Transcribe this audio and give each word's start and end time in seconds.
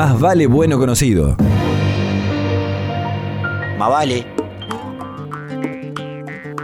Más 0.00 0.18
vale 0.18 0.46
bueno 0.46 0.78
conocido. 0.78 1.36
Más 3.78 3.90
vale. 3.90 4.26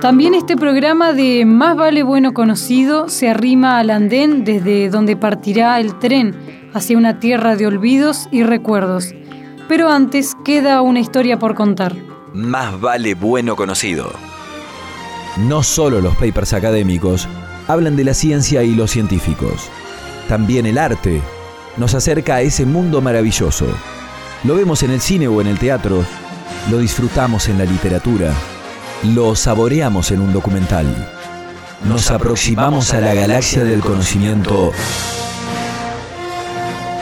También 0.01 0.33
este 0.33 0.57
programa 0.57 1.13
de 1.13 1.45
Más 1.45 1.77
vale 1.77 2.03
bueno 2.03 2.33
conocido 2.33 3.11
se 3.11 3.29
arrima 3.29 3.79
al 3.79 3.91
andén 3.91 4.47
desde 4.47 4.89
donde 4.89 5.19
partirá 5.19 5.79
el 5.81 5.99
tren 5.99 6.35
hacia 6.73 6.97
una 6.97 7.21
tierra 7.21 7.57
de 7.57 7.67
olvidos 7.67 8.27
y 8.33 8.43
recuerdos. 8.43 9.13
Pero 9.69 9.91
antes 9.91 10.35
queda 10.43 10.81
una 10.81 11.01
historia 11.01 11.39
por 11.39 11.55
contar. 11.55 11.95
Más 12.33 12.81
vale 12.81 13.13
bueno 13.13 13.55
conocido. 13.55 14.13
No 15.47 15.63
solo 15.63 16.01
los 16.01 16.17
papers 16.17 16.55
académicos 16.55 17.29
hablan 17.69 17.97
de 17.97 18.05
la 18.05 18.15
ciencia 18.15 18.63
y 18.63 18.75
los 18.75 18.93
científicos. 18.93 19.69
También 20.27 20.65
el 20.65 20.79
arte 20.79 21.21
nos 21.77 21.95
acerca 21.95 22.37
a 22.37 22.41
ese 22.41 22.65
mundo 22.65 23.01
maravilloso. 23.01 23.67
Lo 24.45 24.55
vemos 24.55 24.83
en 24.83 24.91
el 24.91 25.01
cine 25.01 25.29
o 25.29 25.41
en 25.41 25.47
el 25.47 25.59
teatro, 25.59 26.05
lo 26.71 26.79
disfrutamos 26.79 27.49
en 27.49 27.59
la 27.59 27.65
literatura, 27.65 28.33
lo 29.15 29.35
saboreamos 29.35 30.11
en 30.11 30.21
un 30.21 30.33
documental. 30.33 30.87
Nos 31.85 32.11
aproximamos 32.11 32.93
a 32.95 33.01
la 33.01 33.15
galaxia 33.15 33.65
del 33.65 33.81
conocimiento 33.81 34.73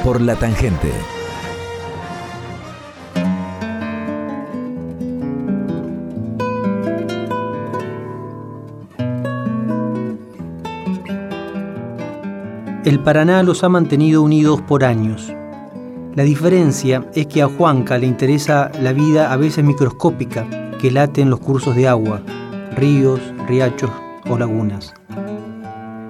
por 0.02 0.20
la 0.20 0.37
tangente. 0.37 0.92
El 12.84 13.01
Paraná 13.01 13.43
los 13.43 13.65
ha 13.65 13.70
mantenido 13.70 14.20
unidos 14.20 14.61
por 14.61 14.84
años. 14.84 15.33
La 16.15 16.23
diferencia 16.23 17.09
es 17.15 17.27
que 17.27 17.41
a 17.41 17.48
Juanca 17.48 17.97
le 17.97 18.06
interesa 18.06 18.70
la 18.79 18.92
vida 18.92 19.33
a 19.33 19.39
veces 19.39 19.64
microscópica 19.64 20.47
que 20.78 20.91
late 20.91 21.23
en 21.23 21.31
los 21.31 21.41
cursos 21.41 21.75
de 21.75 21.89
agua, 21.89 22.20
ríos, 22.77 23.20
riachos 23.48 23.91
o 24.28 24.36
lagunas. 24.36 24.92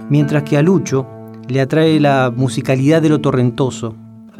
Mientras 0.08 0.42
que 0.42 0.56
a 0.56 0.62
Lucho 0.62 1.06
le 1.46 1.60
atrae 1.60 2.00
la 2.00 2.32
musicalidad 2.34 3.00
de 3.00 3.10
lo 3.10 3.20
torrentoso, 3.20 3.94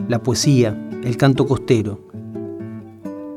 la 0.08 0.20
poesía, 0.20 0.76
el 1.04 1.16
canto 1.16 1.46
costero, 1.46 2.00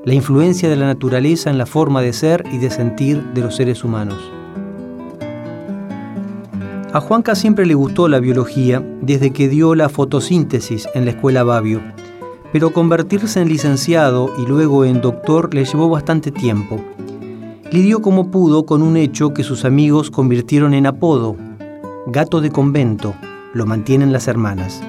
la 0.05 0.15
influencia 0.15 0.69
de 0.69 0.75
la 0.75 0.87
naturaleza 0.87 1.51
en 1.51 1.59
la 1.59 1.67
forma 1.67 2.01
de 2.01 2.13
ser 2.13 2.43
y 2.51 2.57
de 2.57 2.71
sentir 2.71 3.23
de 3.35 3.41
los 3.41 3.57
seres 3.57 3.83
humanos. 3.83 4.17
A 6.93 7.01
Juanca 7.01 7.35
siempre 7.35 7.65
le 7.65 7.75
gustó 7.75 8.07
la 8.07 8.19
biología 8.19 8.81
desde 9.01 9.31
que 9.31 9.49
dio 9.49 9.75
la 9.75 9.89
fotosíntesis 9.89 10.87
en 10.93 11.03
la 11.03 11.11
escuela 11.11 11.43
Babio, 11.43 11.81
pero 12.53 12.71
convertirse 12.71 13.41
en 13.41 13.49
licenciado 13.49 14.31
y 14.37 14.45
luego 14.45 14.85
en 14.85 15.01
doctor 15.01 15.53
le 15.53 15.65
llevó 15.65 15.89
bastante 15.89 16.31
tiempo. 16.31 16.79
Lidió 17.73 18.01
como 18.01 18.31
pudo 18.31 18.65
con 18.65 18.81
un 18.81 18.95
hecho 18.95 19.33
que 19.33 19.43
sus 19.43 19.65
amigos 19.65 20.09
convirtieron 20.09 20.73
en 20.73 20.85
apodo, 20.85 21.35
gato 22.07 22.39
de 22.39 22.51
convento, 22.51 23.15
lo 23.53 23.65
mantienen 23.65 24.13
las 24.13 24.29
hermanas. 24.29 24.81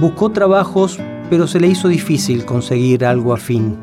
Buscó 0.00 0.30
trabajos, 0.30 0.98
pero 1.28 1.46
se 1.46 1.60
le 1.60 1.68
hizo 1.68 1.88
difícil 1.88 2.46
conseguir 2.46 3.04
algo 3.04 3.34
afín. 3.34 3.76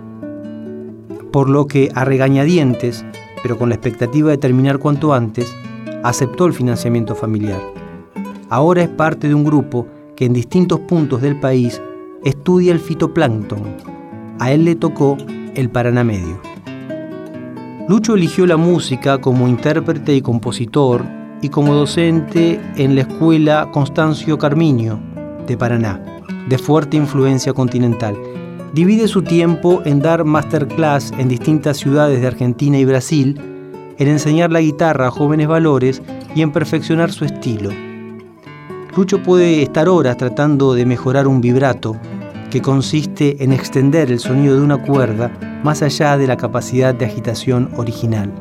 Por 1.31 1.51
lo 1.51 1.67
que, 1.67 1.91
a 1.93 2.03
regañadientes, 2.03 3.05
pero 3.43 3.59
con 3.59 3.69
la 3.69 3.75
expectativa 3.75 4.31
de 4.31 4.37
terminar 4.39 4.79
cuanto 4.79 5.13
antes, 5.13 5.55
aceptó 6.03 6.45
el 6.45 6.53
financiamiento 6.53 7.15
familiar. 7.15 7.61
Ahora 8.49 8.83
es 8.83 8.89
parte 8.89 9.27
de 9.27 9.33
un 9.33 9.43
grupo 9.43 9.87
que 10.15 10.25
en 10.25 10.33
distintos 10.33 10.79
puntos 10.81 11.21
del 11.21 11.39
país 11.39 11.81
estudia 12.23 12.71
el 12.71 12.79
fitoplancton. 12.79 13.61
A 14.39 14.51
él 14.51 14.65
le 14.65 14.75
tocó 14.75 15.17
el 15.55 15.69
Paraná 15.69 16.03
Medio. 16.03 16.39
Lucho 17.89 18.15
eligió 18.15 18.45
la 18.45 18.57
música 18.57 19.19
como 19.19 19.47
intérprete 19.47 20.15
y 20.15 20.21
compositor 20.21 21.03
y 21.41 21.49
como 21.49 21.73
docente 21.73 22.59
en 22.77 22.95
la 22.95 23.01
escuela 23.01 23.69
Constancio 23.71 24.37
Carminio 24.37 24.99
de 25.47 25.57
Paraná, 25.57 26.01
de 26.47 26.57
fuerte 26.57 26.95
influencia 26.95 27.53
continental. 27.53 28.15
Divide 28.73 29.07
su 29.07 29.21
tiempo 29.21 29.81
en 29.85 29.99
dar 29.99 30.23
masterclass 30.23 31.11
en 31.17 31.27
distintas 31.27 31.77
ciudades 31.77 32.21
de 32.21 32.27
Argentina 32.27 32.77
y 32.77 32.85
Brasil 32.85 33.52
en 34.03 34.09
enseñar 34.09 34.51
la 34.51 34.61
guitarra 34.61 35.07
a 35.07 35.11
jóvenes 35.11 35.47
valores 35.47 36.01
y 36.35 36.41
en 36.41 36.51
perfeccionar 36.51 37.11
su 37.11 37.25
estilo. 37.25 37.69
Lucho 38.95 39.23
puede 39.23 39.63
estar 39.63 39.89
horas 39.89 40.17
tratando 40.17 40.73
de 40.73 40.85
mejorar 40.85 41.27
un 41.27 41.41
vibrato, 41.41 41.95
que 42.51 42.61
consiste 42.61 43.43
en 43.43 43.51
extender 43.51 44.11
el 44.11 44.19
sonido 44.19 44.55
de 44.55 44.61
una 44.61 44.77
cuerda 44.77 45.31
más 45.63 45.81
allá 45.81 46.17
de 46.17 46.27
la 46.27 46.37
capacidad 46.37 46.93
de 46.93 47.05
agitación 47.05 47.71
original. 47.77 48.31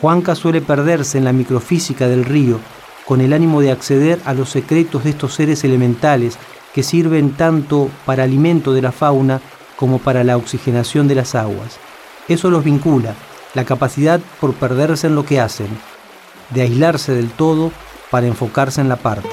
Juanca 0.00 0.36
suele 0.36 0.60
perderse 0.60 1.18
en 1.18 1.24
la 1.24 1.32
microfísica 1.32 2.06
del 2.06 2.24
río, 2.24 2.60
con 3.04 3.20
el 3.20 3.32
ánimo 3.32 3.60
de 3.60 3.72
acceder 3.72 4.20
a 4.26 4.34
los 4.34 4.50
secretos 4.50 5.02
de 5.02 5.10
estos 5.10 5.34
seres 5.34 5.64
elementales 5.64 6.38
que 6.72 6.82
sirven 6.84 7.32
tanto 7.32 7.88
para 8.04 8.22
alimento 8.22 8.72
de 8.72 8.82
la 8.82 8.92
fauna 8.92 9.40
como 9.78 9.98
para 9.98 10.24
la 10.24 10.36
oxigenación 10.36 11.06
de 11.06 11.14
las 11.14 11.36
aguas. 11.36 11.78
Eso 12.26 12.50
los 12.50 12.64
vincula, 12.64 13.14
la 13.54 13.64
capacidad 13.64 14.20
por 14.40 14.52
perderse 14.54 15.06
en 15.06 15.14
lo 15.14 15.24
que 15.24 15.40
hacen, 15.40 15.68
de 16.50 16.62
aislarse 16.62 17.14
del 17.14 17.30
todo 17.30 17.70
para 18.10 18.26
enfocarse 18.26 18.80
en 18.80 18.88
la 18.88 18.96
parte. 18.96 19.30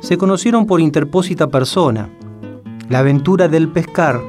Se 0.00 0.16
conocieron 0.16 0.66
por 0.66 0.80
interpósita 0.80 1.48
persona. 1.48 2.08
La 2.88 3.00
aventura 3.00 3.48
del 3.48 3.68
pescar 3.68 4.22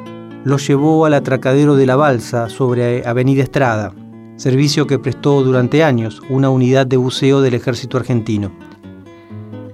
los 0.43 0.67
llevó 0.67 1.05
al 1.05 1.13
atracadero 1.13 1.75
de 1.75 1.85
la 1.85 1.95
balsa 1.95 2.49
sobre 2.49 3.07
Avenida 3.07 3.43
Estrada, 3.43 3.93
servicio 4.37 4.87
que 4.87 4.99
prestó 4.99 5.43
durante 5.43 5.83
años 5.83 6.21
una 6.29 6.49
unidad 6.49 6.87
de 6.87 6.97
buceo 6.97 7.41
del 7.41 7.55
ejército 7.55 7.97
argentino. 7.97 8.51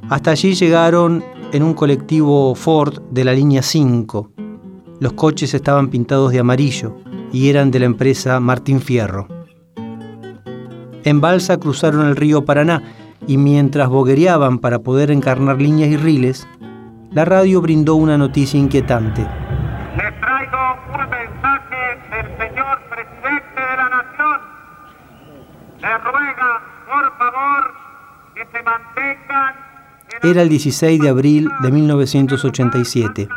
Hasta 0.09 0.31
allí 0.31 0.55
llegaron 0.55 1.23
en 1.51 1.63
un 1.63 1.73
colectivo 1.73 2.55
Ford 2.55 3.01
de 3.11 3.25
la 3.25 3.33
línea 3.33 3.61
5. 3.61 4.31
Los 4.99 5.13
coches 5.13 5.53
estaban 5.53 5.89
pintados 5.89 6.31
de 6.31 6.39
amarillo 6.39 6.95
y 7.31 7.49
eran 7.49 7.71
de 7.71 7.79
la 7.79 7.85
empresa 7.85 8.39
Martín 8.39 8.79
Fierro. 8.79 9.27
En 11.03 11.19
balsa 11.19 11.57
cruzaron 11.57 12.07
el 12.07 12.15
río 12.15 12.45
Paraná 12.45 12.81
y 13.27 13.37
mientras 13.37 13.89
boguereaban 13.89 14.59
para 14.59 14.79
poder 14.79 15.11
encarnar 15.11 15.61
líneas 15.61 15.89
y 15.89 15.97
riles, 15.97 16.47
la 17.11 17.25
radio 17.25 17.61
brindó 17.61 17.95
una 17.95 18.17
noticia 18.17 18.59
inquietante. 18.59 19.42
Era 30.21 30.41
el 30.41 30.47
16 30.47 31.01
de 31.01 31.09
abril 31.09 31.49
de 31.61 31.71
1987. 31.71 33.27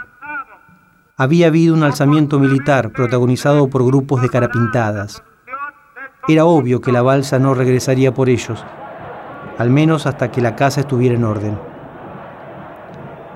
Había 1.17 1.49
habido 1.49 1.75
un 1.75 1.83
alzamiento 1.83 2.39
militar 2.39 2.91
protagonizado 2.91 3.69
por 3.69 3.85
grupos 3.85 4.23
de 4.23 4.29
carapintadas. 4.29 5.25
Era 6.29 6.45
obvio 6.45 6.81
que 6.81 6.93
la 6.93 7.03
balsa 7.03 7.41
no 7.41 7.55
regresaría 7.55 8.15
por 8.15 8.29
ellos, 8.29 8.65
al 9.59 9.71
menos 9.71 10.07
hasta 10.07 10.31
que 10.31 10.41
la 10.41 10.55
casa 10.55 10.83
estuviera 10.83 11.17
en 11.17 11.25
orden. 11.25 11.59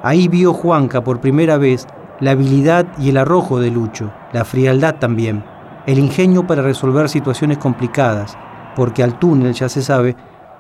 Ahí 0.05 0.29
vio 0.29 0.53
Juanca 0.53 1.03
por 1.03 1.21
primera 1.21 1.59
vez 1.59 1.89
la 2.21 2.31
habilidad 2.31 2.87
y 2.97 3.11
el 3.11 3.17
arrojo 3.17 3.59
de 3.59 3.73
Lucho, 3.73 4.13
la 4.33 4.45
frialdad 4.45 4.97
también, 4.97 5.43
el 5.87 5.99
ingenio 5.99 6.47
para 6.47 6.63
resolver 6.63 7.09
situaciones 7.09 7.59
complicadas, 7.59 8.39
porque 8.77 9.03
al 9.03 9.19
túnel, 9.19 9.53
ya 9.53 9.69
se 9.69 9.83
sabe, 9.83 10.17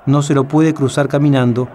no 0.06 0.22
se 0.22 0.34
lo 0.34 0.44
puede 0.44 0.74
cruzar 0.74 1.08
caminando 1.08 1.68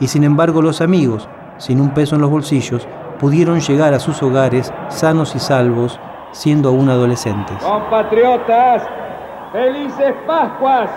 y 0.00 0.08
sin 0.08 0.24
embargo 0.24 0.62
los 0.62 0.80
amigos, 0.80 1.28
sin 1.58 1.80
un 1.80 1.94
peso 1.94 2.16
en 2.16 2.22
los 2.22 2.30
bolsillos, 2.30 2.88
pudieron 3.20 3.60
llegar 3.60 3.94
a 3.94 4.00
sus 4.00 4.20
hogares 4.22 4.72
sanos 4.88 5.36
y 5.36 5.38
salvos, 5.38 6.00
siendo 6.32 6.70
aún 6.70 6.88
adolescentes. 6.88 7.56
Compatriotas, 7.62 8.82
felices 9.52 10.14
Pascuas. 10.26 10.90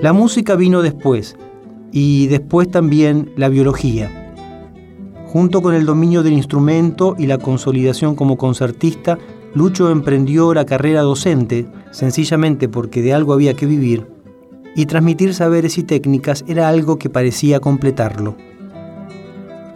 La 0.00 0.12
música 0.12 0.54
vino 0.54 0.80
después, 0.80 1.36
y 1.90 2.28
después 2.28 2.70
también 2.70 3.32
la 3.36 3.48
biología. 3.48 4.32
Junto 5.26 5.60
con 5.62 5.74
el 5.74 5.86
dominio 5.86 6.22
del 6.22 6.34
instrumento 6.34 7.16
y 7.18 7.26
la 7.26 7.38
consolidación 7.38 8.14
como 8.14 8.36
concertista, 8.36 9.18
Lucho 9.54 9.90
emprendió 9.90 10.54
la 10.54 10.64
carrera 10.64 11.02
docente, 11.02 11.66
sencillamente 11.90 12.68
porque 12.68 13.02
de 13.02 13.12
algo 13.12 13.32
había 13.32 13.54
que 13.54 13.66
vivir, 13.66 14.06
y 14.76 14.86
transmitir 14.86 15.34
saberes 15.34 15.76
y 15.76 15.82
técnicas 15.82 16.44
era 16.46 16.68
algo 16.68 16.98
que 16.98 17.10
parecía 17.10 17.58
completarlo. 17.58 18.36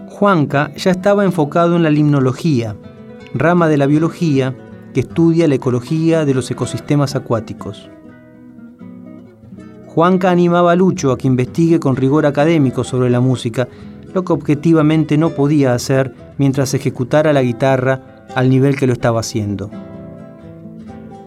Juanca 0.09 0.71
ya 0.77 0.93
estaba 0.93 1.25
enfocado 1.25 1.75
en 1.75 1.83
la 1.83 1.91
limnología, 1.91 2.77
rama 3.35 3.69
de 3.69 3.77
la 3.77 3.87
biología 3.87 4.57
que 4.93 5.01
estudia 5.01 5.49
la 5.49 5.57
ecología 5.57 6.25
de 6.25 6.35
los 6.35 6.49
ecosistemas 6.53 7.17
acuáticos. 7.17 7.91
Juanca 9.89 10.31
animaba 10.31 10.71
a 10.71 10.77
Lucho 10.77 11.11
a 11.11 11.19
que 11.19 11.27
investigue 11.27 11.81
con 11.81 11.97
rigor 11.97 12.27
académico 12.27 12.85
sobre 12.85 13.11
la 13.11 13.21
música, 13.21 13.67
lo 14.13 14.25
que 14.25 14.33
objetivamente 14.33 15.19
no 15.19 15.31
podía 15.31 15.75
hacer 15.75 16.15
mientras 16.39 16.75
ejecutara 16.75 17.33
la 17.33 17.43
guitarra 17.43 18.14
al 18.35 18.49
nivel 18.49 18.77
que 18.77 18.87
lo 18.87 18.93
estaba 18.93 19.21
haciendo. 19.21 19.71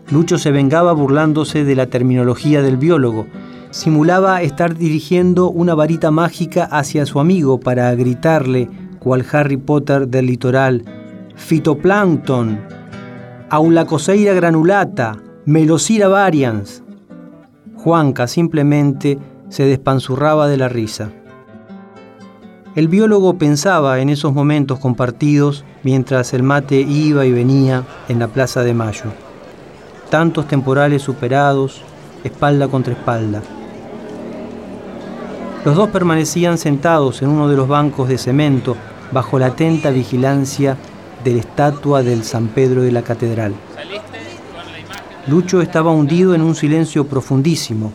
Lucho 0.10 0.38
se 0.38 0.52
vengaba 0.52 0.94
burlándose 0.94 1.64
de 1.66 1.76
la 1.76 1.88
terminología 1.88 2.62
del 2.62 2.78
biólogo, 2.78 3.28
simulaba 3.72 4.42
estar 4.42 4.78
dirigiendo 4.78 5.50
una 5.50 5.76
varita 5.76 6.12
mágica 6.12 6.64
hacia 6.64 7.06
su 7.06 7.20
amigo 7.20 7.60
para 7.60 7.94
gritarle, 7.96 8.70
cual 9.00 9.26
Harry 9.32 9.58
Potter 9.58 10.08
del 10.08 10.28
litoral, 10.28 10.84
fitoplancton, 11.36 12.60
aulacoseira 13.50 14.34
granulata, 14.34 15.18
melosira 15.46 16.08
varians. 16.08 16.84
Juanca 17.76 18.28
simplemente 18.28 19.20
se 19.50 19.64
despanzurraba 19.64 20.48
de 20.48 20.58
la 20.58 20.70
risa. 20.70 21.12
El 22.78 22.90
biólogo 22.90 23.40
pensaba 23.40 24.02
en 24.02 24.10
esos 24.10 24.36
momentos 24.36 24.78
compartidos 24.78 25.64
mientras 25.82 26.36
el 26.36 26.44
mate 26.44 26.80
iba 26.80 27.26
y 27.26 27.32
venía 27.32 27.84
en 28.08 28.20
la 28.20 28.28
Plaza 28.28 28.64
de 28.64 28.76
Mayo. 28.76 29.06
Tantos 30.12 30.48
temporales 30.48 31.02
superados, 31.02 31.82
espalda 32.24 32.68
contra 32.68 32.94
espalda. 32.94 33.42
Los 35.66 35.76
dos 35.76 35.90
permanecían 35.90 36.60
sentados 36.60 37.24
en 37.24 37.30
uno 37.30 37.50
de 37.50 37.58
los 37.58 37.68
bancos 37.68 38.10
de 38.10 38.20
cemento 38.20 38.78
bajo 39.12 39.40
la 39.40 39.48
atenta 39.48 39.90
vigilancia 39.90 40.78
de 41.24 41.34
la 41.34 41.40
estatua 41.40 42.04
del 42.04 42.24
San 42.24 42.46
Pedro 42.50 42.84
de 42.84 42.92
la 42.92 43.02
Catedral. 43.02 43.56
Lucho 45.26 45.64
estaba 45.64 45.90
hundido 45.90 46.36
en 46.36 46.44
un 46.44 46.54
silencio 46.54 47.08
profundísimo, 47.08 47.92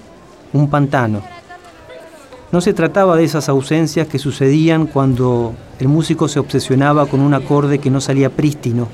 un 0.53 0.69
pantano. 0.69 1.23
No 2.53 2.61
se 2.61 2.75
trataba 2.75 3.17
de 3.17 3.25
esas 3.25 3.49
ausencias 3.49 4.07
que 4.07 4.19
sucedían 4.19 4.87
cuando 4.87 5.55
el 5.79 5.89
músico 5.89 6.29
se 6.29 6.39
obsesionaba 6.39 7.07
con 7.07 7.21
un 7.21 7.33
acorde 7.33 7.79
que 7.79 7.91
no 7.91 7.99
salía 7.99 8.29
prístino 8.29 8.89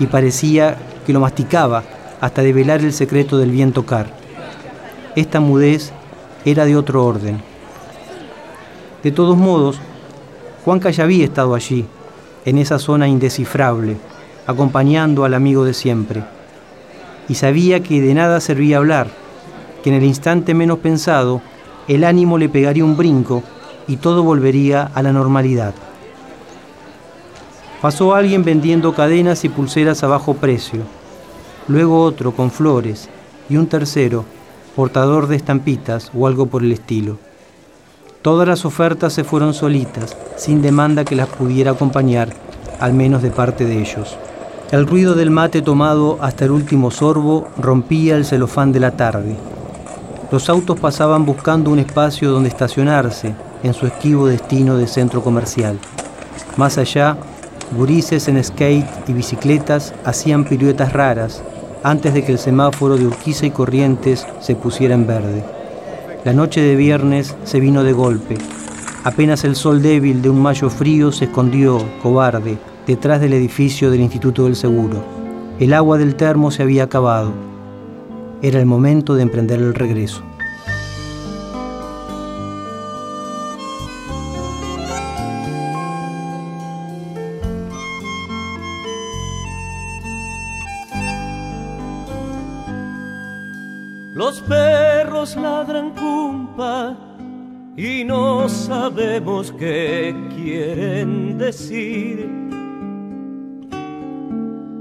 y 0.00 0.06
parecía 0.06 0.78
que 1.06 1.12
lo 1.12 1.20
masticaba 1.20 1.84
hasta 2.18 2.40
develar 2.40 2.80
el 2.80 2.94
secreto 2.94 3.36
del 3.36 3.50
bien 3.50 3.72
tocar. 3.72 4.06
Esta 5.16 5.38
mudez 5.38 5.92
era 6.46 6.64
de 6.64 6.76
otro 6.76 7.04
orden. 7.04 7.42
De 9.02 9.12
todos 9.12 9.36
modos, 9.36 9.78
Juanca 10.64 10.90
ya 10.90 11.04
había 11.04 11.26
estado 11.26 11.54
allí, 11.54 11.84
en 12.46 12.56
esa 12.56 12.78
zona 12.78 13.06
indescifrable, 13.06 13.98
acompañando 14.46 15.26
al 15.26 15.34
amigo 15.34 15.66
de 15.66 15.74
siempre. 15.74 16.24
Y 17.28 17.34
sabía 17.34 17.82
que 17.82 18.00
de 18.00 18.14
nada 18.14 18.40
servía 18.40 18.78
hablar, 18.78 19.08
que 19.82 19.90
en 19.90 19.96
el 19.96 20.04
instante 20.04 20.54
menos 20.54 20.78
pensado 20.78 21.42
el 21.88 22.04
ánimo 22.04 22.38
le 22.38 22.48
pegaría 22.48 22.84
un 22.84 22.96
brinco 22.96 23.42
y 23.86 23.96
todo 23.96 24.22
volvería 24.22 24.90
a 24.94 25.02
la 25.02 25.12
normalidad. 25.12 25.74
Pasó 27.80 28.14
alguien 28.14 28.44
vendiendo 28.44 28.92
cadenas 28.94 29.44
y 29.44 29.48
pulseras 29.48 30.04
a 30.04 30.08
bajo 30.08 30.34
precio, 30.34 30.80
luego 31.66 32.02
otro 32.02 32.32
con 32.32 32.50
flores 32.50 33.08
y 33.48 33.56
un 33.56 33.66
tercero, 33.66 34.24
portador 34.76 35.26
de 35.26 35.36
estampitas 35.36 36.10
o 36.14 36.26
algo 36.26 36.46
por 36.46 36.62
el 36.62 36.72
estilo. 36.72 37.18
Todas 38.20 38.46
las 38.46 38.64
ofertas 38.64 39.12
se 39.12 39.24
fueron 39.24 39.54
solitas, 39.54 40.16
sin 40.36 40.60
demanda 40.60 41.04
que 41.04 41.16
las 41.16 41.28
pudiera 41.28 41.70
acompañar, 41.70 42.34
al 42.80 42.92
menos 42.92 43.22
de 43.22 43.30
parte 43.30 43.64
de 43.64 43.80
ellos. 43.80 44.18
El 44.70 44.86
ruido 44.86 45.14
del 45.14 45.30
mate 45.30 45.62
tomado 45.62 46.18
hasta 46.20 46.44
el 46.44 46.50
último 46.50 46.90
sorbo 46.90 47.48
rompía 47.56 48.16
el 48.16 48.26
celofán 48.26 48.72
de 48.72 48.80
la 48.80 48.90
tarde. 48.90 49.36
Los 50.30 50.50
autos 50.50 50.78
pasaban 50.78 51.24
buscando 51.24 51.70
un 51.70 51.78
espacio 51.78 52.30
donde 52.30 52.50
estacionarse 52.50 53.34
en 53.62 53.72
su 53.72 53.86
esquivo 53.86 54.26
destino 54.26 54.76
de 54.76 54.86
centro 54.86 55.22
comercial. 55.22 55.78
Más 56.58 56.76
allá, 56.76 57.16
gurises 57.74 58.28
en 58.28 58.42
skate 58.44 58.86
y 59.08 59.14
bicicletas 59.14 59.94
hacían 60.04 60.44
piruetas 60.44 60.92
raras 60.92 61.42
antes 61.82 62.12
de 62.12 62.24
que 62.24 62.32
el 62.32 62.38
semáforo 62.38 62.98
de 62.98 63.06
Urquiza 63.06 63.46
y 63.46 63.50
Corrientes 63.52 64.26
se 64.40 64.54
pusiera 64.54 64.94
en 64.94 65.06
verde. 65.06 65.42
La 66.24 66.34
noche 66.34 66.60
de 66.60 66.76
viernes 66.76 67.34
se 67.44 67.58
vino 67.58 67.82
de 67.82 67.92
golpe. 67.92 68.36
Apenas 69.04 69.44
el 69.44 69.56
sol 69.56 69.80
débil 69.80 70.20
de 70.20 70.28
un 70.28 70.42
mayo 70.42 70.68
frío 70.68 71.10
se 71.10 71.24
escondió, 71.24 71.82
cobarde, 72.02 72.58
detrás 72.86 73.22
del 73.22 73.32
edificio 73.32 73.90
del 73.90 74.00
Instituto 74.00 74.44
del 74.44 74.56
Seguro. 74.56 75.02
El 75.58 75.72
agua 75.72 75.96
del 75.96 76.16
termo 76.16 76.50
se 76.50 76.64
había 76.64 76.84
acabado. 76.84 77.32
Era 78.40 78.60
el 78.60 78.66
momento 78.66 79.14
de 79.14 79.22
emprender 79.22 79.60
el 79.60 79.74
regreso. 79.74 80.22
Los 94.14 94.40
perros 94.42 95.36
ladran 95.36 95.90
cumpa 95.94 96.96
y 97.76 98.02
no 98.04 98.48
sabemos 98.48 99.52
qué 99.52 100.12
quieren 100.34 101.38
decir. 101.38 102.28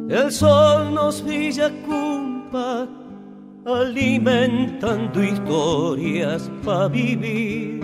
El 0.10 0.32
sol 0.32 0.94
nos 0.94 1.24
brilla 1.24 1.70
cumpa, 1.86 2.88
alimentando 3.74 5.22
historias 5.22 6.50
para 6.64 6.88
vivir. 6.88 7.82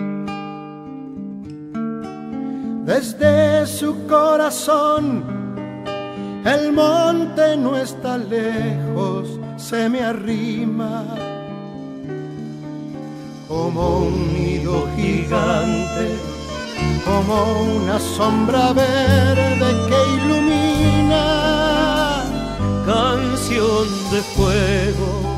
Desde 2.84 3.66
su 3.66 4.06
corazón, 4.06 5.24
el 6.44 6.72
monte 6.72 7.56
no 7.56 7.76
está 7.76 8.16
lejos, 8.18 9.38
se 9.56 9.88
me 9.88 10.00
arrima 10.02 11.04
como 13.48 13.98
un 13.98 14.32
nido 14.32 14.86
gigante, 14.96 16.16
como 17.04 17.60
una 17.76 17.98
sombra 17.98 18.72
verde 18.72 19.70
que 19.88 19.98
ilumina, 20.16 21.24
canción 22.86 23.86
de 24.10 24.20
fuego. 24.34 25.33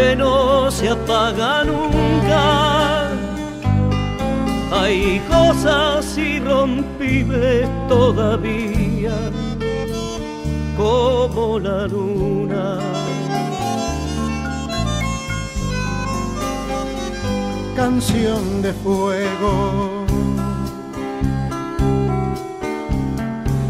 Que 0.00 0.16
no 0.16 0.70
se 0.70 0.88
apaga 0.88 1.62
nunca. 1.62 3.10
Hay 4.72 5.20
cosas 5.28 6.16
irrompibles 6.16 7.68
todavía, 7.86 9.14
como 10.74 11.58
la 11.58 11.86
luna 11.86 12.78
canción 17.76 18.62
de 18.62 18.72
fuego 18.72 20.06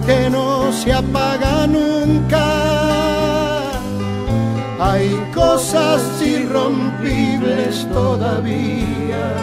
que 0.06 0.30
no 0.30 0.72
se 0.72 0.92
apaga 0.92 1.66
nunca. 1.66 2.70
Hay 4.82 5.10
cosas 5.34 6.00
irrompibles 6.22 7.87
todavía, 7.92 9.37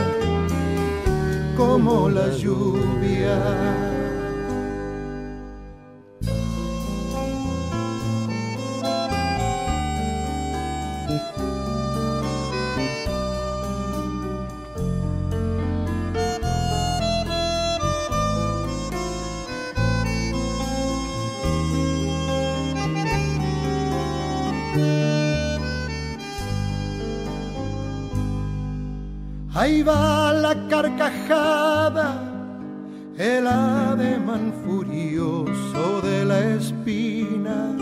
como 1.56 2.10
la 2.10 2.30
lluvia. 2.30 3.97
Ahí 29.60 29.82
va 29.82 30.34
la 30.34 30.54
carcajada, 30.70 32.22
el 33.18 33.48
ademán 33.48 34.54
furioso 34.64 36.00
de 36.04 36.26
la 36.26 36.40
espina. 36.58 37.76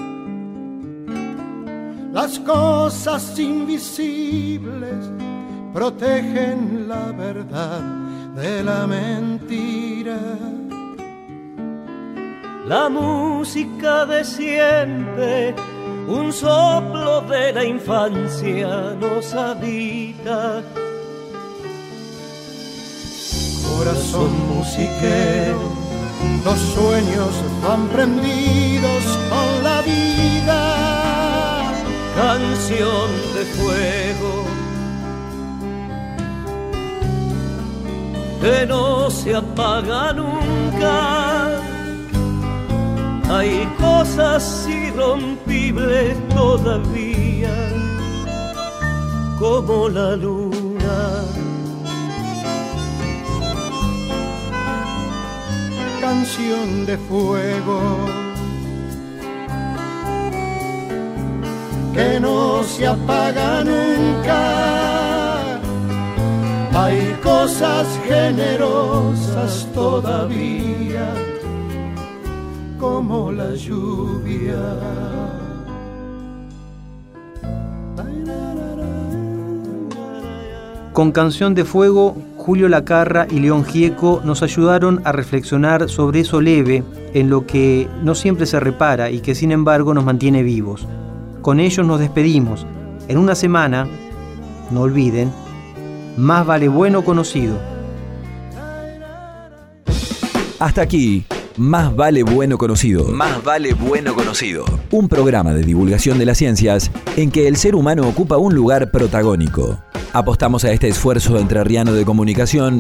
Las 2.14 2.40
cosas 2.40 3.38
invisibles 3.38 5.12
protegen 5.74 6.88
la 6.88 7.12
verdad 7.12 7.82
de 8.38 8.64
la 8.64 8.88
mentira. 8.88 10.18
la 12.68 12.90
música 12.90 14.06
de 14.06 14.24
siempre, 14.24 15.54
un 16.08 16.32
soplo 16.32 17.22
de 17.22 17.52
la 17.52 17.66
infancia 17.66 18.96
nos 18.98 19.34
habita. 19.34 20.64
Corazón 23.86 24.32
musiquero, 24.48 25.62
los 26.44 26.60
sueños 26.60 27.30
van 27.62 27.88
prendidos 27.90 29.04
con 29.30 29.64
la 29.64 29.82
vida. 29.84 31.72
Canción 32.16 33.10
de 33.36 33.46
fuego 33.46 34.46
que 38.42 38.66
no 38.66 39.12
se 39.12 39.36
apaga 39.36 40.14
nunca 40.14 41.60
hay 43.30 43.72
cosas 43.80 44.68
irrompibles 44.68 46.18
todavía, 46.30 47.54
como 49.38 49.90
la 49.90 50.16
luna. 50.16 50.65
De 56.26 56.98
fuego 56.98 57.80
que 61.94 62.20
no 62.20 62.64
se 62.64 62.88
apaga 62.88 63.64
nunca. 63.64 65.60
Hay 66.74 67.16
cosas 67.22 67.88
generosas 68.08 69.68
todavía 69.76 71.14
como 72.80 73.32
la 73.32 73.54
lluvia. 73.54 74.64
Con 80.92 81.12
Canción 81.12 81.54
de 81.54 81.66
Fuego, 81.66 82.16
Julio 82.46 82.70
Lacarra 82.70 83.26
y 83.32 83.40
León 83.40 83.66
Gieco 83.66 84.22
nos 84.24 84.44
ayudaron 84.44 85.02
a 85.04 85.12
reflexionar 85.12 85.90
sobre 85.90 86.20
eso 86.20 86.42
leve 86.42 86.84
en 87.16 87.28
lo 87.28 87.48
que 87.48 87.90
no 88.04 88.14
siempre 88.14 88.46
se 88.46 88.60
repara 88.60 89.10
y 89.10 89.22
que 89.22 89.34
sin 89.34 89.52
embargo 89.52 89.96
nos 89.96 90.06
mantiene 90.06 90.44
vivos. 90.44 90.88
Con 91.42 91.60
ellos 91.60 91.88
nos 91.88 92.00
despedimos. 92.00 92.68
En 93.08 93.18
una 93.18 93.34
semana, 93.34 93.88
no 94.70 94.82
olviden, 94.82 95.32
más 96.18 96.46
vale 96.46 96.68
bueno 96.68 97.04
conocido. 97.04 97.58
Hasta 100.60 100.84
aquí 100.84 101.26
más 101.58 101.96
vale 101.96 102.22
bueno 102.22 102.60
conocido. 102.60 103.06
Más 103.06 103.44
vale 103.44 103.74
bueno 103.74 104.14
conocido. 104.14 104.66
Un 104.92 105.08
programa 105.08 105.54
de 105.54 105.64
divulgación 105.64 106.20
de 106.20 106.26
las 106.26 106.38
ciencias 106.38 106.92
en 107.16 107.32
que 107.32 107.48
el 107.48 107.56
ser 107.56 107.76
humano 107.76 108.08
ocupa 108.08 108.38
un 108.38 108.54
lugar 108.54 108.92
protagónico. 108.92 109.80
Apostamos 110.16 110.64
a 110.64 110.72
este 110.72 110.88
esfuerzo 110.88 111.38
entrerriano 111.38 111.92
de 111.92 112.06
comunicación. 112.06 112.80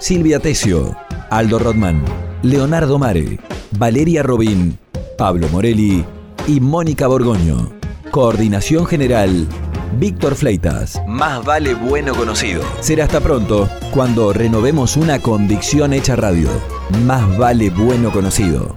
Silvia 0.00 0.40
Tesio, 0.40 0.96
Aldo 1.30 1.60
Rodman, 1.60 2.04
Leonardo 2.42 2.98
Mare, 2.98 3.38
Valeria 3.78 4.24
Robín, 4.24 4.76
Pablo 5.16 5.48
Morelli 5.50 6.04
y 6.48 6.58
Mónica 6.58 7.06
Borgoño. 7.06 7.70
Coordinación 8.10 8.86
General, 8.86 9.46
Víctor 10.00 10.34
Fleitas. 10.34 11.00
Más 11.06 11.44
vale 11.44 11.74
bueno 11.74 12.12
conocido. 12.12 12.64
Será 12.80 13.04
hasta 13.04 13.20
pronto 13.20 13.68
cuando 13.92 14.32
renovemos 14.32 14.96
una 14.96 15.20
convicción 15.20 15.92
hecha 15.92 16.16
radio. 16.16 16.48
Más 17.04 17.38
vale 17.38 17.70
bueno 17.70 18.10
conocido. 18.10 18.74